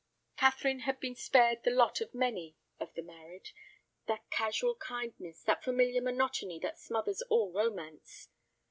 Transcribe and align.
Catherine 0.35 0.79
had 0.79 0.99
been 0.99 1.13
spared 1.13 1.61
the 1.61 1.69
lot 1.69 2.01
of 2.01 2.15
many 2.15 2.55
of 2.79 2.91
the 2.95 3.03
married, 3.03 3.51
that 4.07 4.27
casual 4.31 4.73
kindness, 4.73 5.43
that 5.43 5.63
familiar 5.63 6.01
monotony 6.01 6.57
that 6.57 6.79
smothers 6.79 7.21
all 7.29 7.51
romance. 7.51 8.27